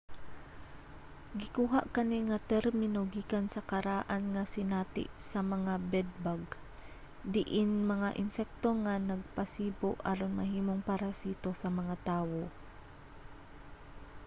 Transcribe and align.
gikuha 1.39 1.79
kani 1.95 2.17
nga 2.29 2.37
termino 2.51 3.01
gikan 3.13 3.45
sa 3.53 3.61
karaan 3.71 4.23
nga 4.33 4.43
sinati 4.53 5.03
sa 5.29 5.39
mga 5.53 5.73
bed-bug 5.91 6.43
diin 7.33 7.71
mga 7.93 8.09
insekto 8.23 8.69
nga 8.83 8.95
nagpasibo 9.09 9.89
aron 10.11 10.33
mahimong 10.39 10.81
parasito 10.89 11.49
sa 11.61 11.69
mga 11.79 11.95
tawo 12.09 12.43